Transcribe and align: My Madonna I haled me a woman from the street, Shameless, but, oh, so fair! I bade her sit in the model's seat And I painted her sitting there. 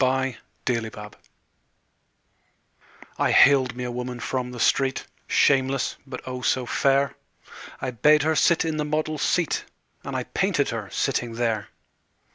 My 0.03 0.39
Madonna 0.67 1.11
I 3.19 3.29
haled 3.29 3.75
me 3.75 3.83
a 3.83 3.91
woman 3.91 4.19
from 4.19 4.49
the 4.49 4.59
street, 4.59 5.05
Shameless, 5.27 5.95
but, 6.07 6.21
oh, 6.25 6.41
so 6.41 6.65
fair! 6.65 7.15
I 7.79 7.91
bade 7.91 8.23
her 8.23 8.35
sit 8.35 8.65
in 8.65 8.77
the 8.77 8.83
model's 8.83 9.21
seat 9.21 9.65
And 10.03 10.15
I 10.15 10.23
painted 10.23 10.69
her 10.69 10.89
sitting 10.89 11.33
there. 11.35 11.67